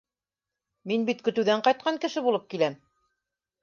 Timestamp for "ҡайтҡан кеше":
1.69-2.29